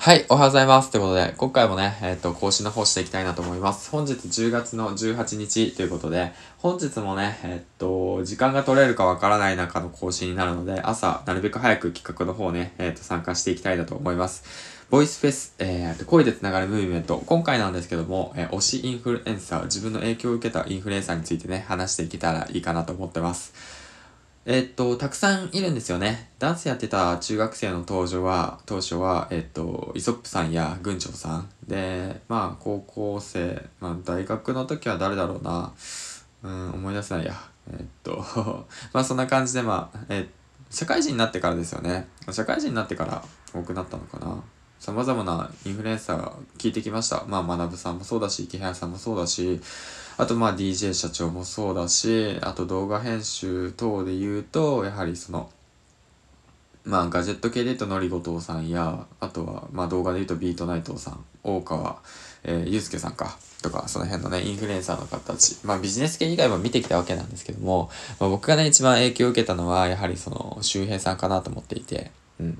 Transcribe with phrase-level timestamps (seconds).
[0.00, 0.92] はい、おはようございます。
[0.92, 3.90] ということで、今回もね、えっ、ー、と、更新の方していきたいなと思います。
[3.90, 14.44] 本日10月の18日ということで、本日もね、えっ、ー、と、時間が取れるかわからない中の更新になるので、朝、なるべく早く企画の方ね、えっ、ー、と、参加していきたいなと思います。
[14.88, 17.20] ボイスフェス、えー、声で繋がるムーブメント。
[17.26, 23.87] 今回なんですけども、え、推しインフルエンサー、自分の影響を受けたインフルエンサーについてね、話していけたらいいかなと思ってます。
[24.50, 26.30] えっと、たくさんいるんですよね。
[26.38, 31.50] ダンスやってた中学生の当初は、当初は、えっと、イソップさんや群長さん。
[31.66, 35.74] で、まあ、高校生、まあ、大学の時は誰だろうな。
[36.42, 37.34] うん、思い出せないや。
[37.70, 38.24] えっと、
[38.94, 40.26] まあ、そんな感じで、まあ、え
[40.70, 42.08] 社会人になってからですよね。
[42.30, 43.22] 社会人になってから
[43.52, 44.42] 多くなったのかな。
[44.78, 47.24] 様々なインフルエンサー聞いてきました。
[47.26, 49.60] まあ、学さんもそうだし、池原さんもそうだし、
[50.16, 55.50] あとまあ DJ 社長もそうだし、あと動画編集等で言うと、やはりその、
[56.84, 62.00] まあガジェット系で言うとのりごとうさんや、あとはまあ動画で言うとビートナイトさん、大川、
[62.44, 72.58] えー、ゆうすけさんか、とか、その辺のね、インフルエンサーの方たち、まあビジネス系以外も見てきたわけなんですけども、まあ、僕がね、一番影響を受けたのは、やはりその、周平さんかなと思っていて、うん。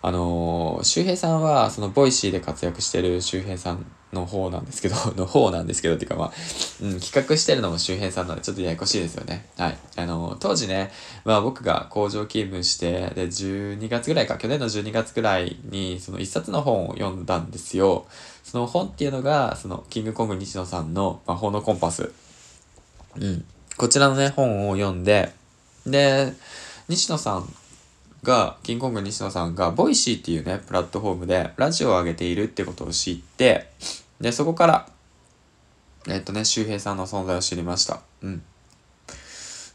[0.00, 6.32] あのー、周平さんは、その、 Voicy で活躍してる周平さんの方なんですけど、 の方なんですけど、っていうかまあ、
[6.82, 9.46] うん、企画してるのも周平さんなので、ちょっとややこしいですよね。
[9.56, 9.78] はい。
[9.96, 10.92] あのー、当時ね、
[11.24, 18.06] まあ僕が工場勤務して、で、12月ぐらいか、去年の12月ぐらいに、その一冊の本を読んだんですよ。
[18.44, 22.12] その本っていうのが、その、キングコング西野さんの魔法のコンパス。
[23.16, 23.44] うん。
[23.76, 25.32] こちらのね、本を読んで、
[25.86, 26.32] で、
[26.88, 27.54] 西野さん
[28.22, 33.70] が、キングコング西野さんが、 Voicy っていうね、プラットフォームでラジオを上げているってことを知って、
[34.20, 34.88] で、そこから、
[36.08, 38.00] えっとね、周平さんの存在を知りました。
[38.22, 38.42] うん。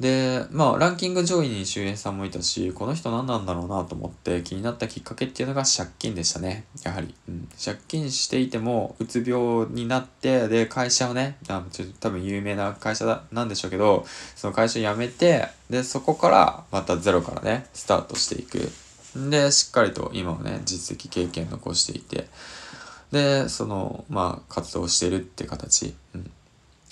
[0.00, 6.64] で、まあ、ランキング上位に周平さんもいたし、この人何なんだろうなと思って気になったきっかけっていうのが借金でしたね。
[6.82, 7.14] やはり。
[7.28, 14.04] うん、借金していても、うつ病になって、で、会社をね、あちょ多分有名な会社だなんでしょうけど、
[14.34, 18.70] その会社辞めて、で、そこからまたゼロからね、スタートしていく。
[19.30, 22.28] で、しっかりと今もね、実績経験残していて、
[23.12, 25.94] で、その、まあ、活動してるって形。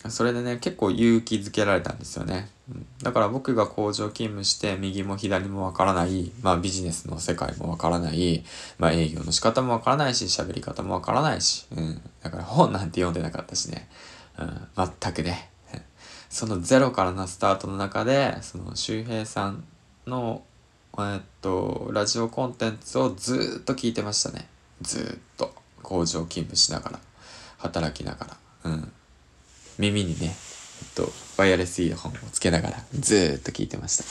[0.08, 2.50] それでね、結構勇気づけられたんですよね。
[2.70, 8.44] うん、だから僕が工場勤務して右も左もわからない、まあビジネスの世界もわからない、
[8.78, 12.00] まあ営業の仕方もわからないし、喋り方もわからないし、うん。
[12.22, 13.88] だから本なんて読んでなかったしね。
[14.38, 14.68] うん、
[15.00, 15.50] 全くね。
[16.28, 19.64] そのゼロからのスタートの中で、その周平さん
[20.06, 20.42] の、
[20.98, 24.48] えっと、ラジオコンテンツをずっと聞いてましたね。
[24.82, 25.64] ずっと。
[25.84, 27.00] 工場勤務しながら、
[27.58, 28.36] 働きながら。
[28.64, 28.92] うん。
[29.78, 34.04] 耳にね、えっと、ワイヤレスイヤホンをつけながらずーっと聞いてました。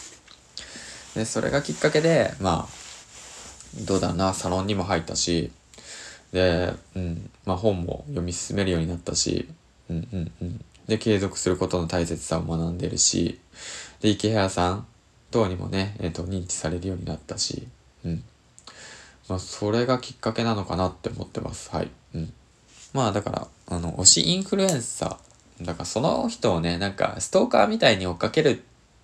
[1.20, 2.84] で、それがきっかけで、まあ、
[3.86, 5.52] どうだな、サロンにも入ったし、
[6.32, 9.48] で、うん、まあ本も読み進めるようになったし、
[9.90, 10.66] うんうんうん。
[10.88, 13.40] で、継続することの大切さを学んでるし、
[14.02, 14.88] で、池原さん
[15.32, 17.68] 等にもね、えっ、と、認知されるようになったし、
[18.04, 18.24] うん。
[19.30, 21.70] まあ、それがきっかけなのかなって思ってます。
[21.72, 21.90] はい。
[22.16, 22.34] うん。
[22.94, 25.18] まあ、だから、あの、推しインフルエンサー、
[25.64, 28.58] だからその人をね、なんかストーカーみたいに追っかけるっ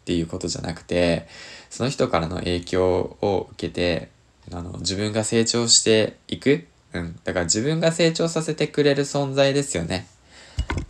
[0.06, 1.28] ていうことじゃなくて、
[1.70, 4.10] その人からの影響を受けて、
[4.52, 6.68] あの、自分が成長していく。
[6.94, 7.20] うん。
[7.24, 10.08] だから自分が成長させてくれる存在ですよね。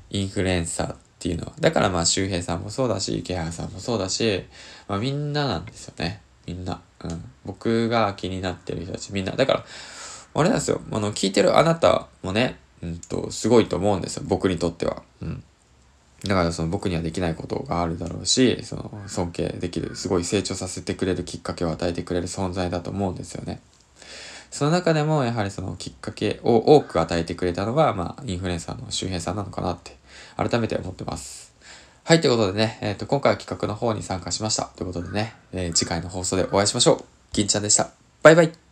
[0.09, 1.53] インフルエンサーっていうのは。
[1.59, 4.45] だからまあ周平さんもそうだし、池原さんもそうだし、
[4.87, 6.21] まあみんななんですよね。
[6.45, 6.81] みんな。
[7.03, 7.31] うん。
[7.45, 9.33] 僕が気になってる人たちみんな。
[9.33, 9.65] だから、
[10.33, 10.81] あれなんですよ。
[10.91, 14.23] あの、聞いてるあなたもね、うんと、すごいと思うんですよ。
[14.25, 15.03] 僕にとっては。
[15.21, 15.43] うん。
[16.29, 23.59] だからその僕にはできないことがあるだろうし、その尊敬できる、すごい成長させてくれるきっかけを与えてくれる存在だと思うんですよね。
[24.51, 29.97] その中でもやはりそのきっかけを多く与えてくれたのが、まあ、インフルエンサーの周平さんなのかなって、
[30.37, 31.51] 改めて思ってます。
[32.03, 34.65] はい、ということでね、えっ、ー、と、今回は企画の方に参加しました。
[34.75, 37.03] ということでね、えー、次回の放送でお会いしましょう。
[37.33, 37.89] 銀ちゃんでした。
[38.21, 38.68] バイバイ。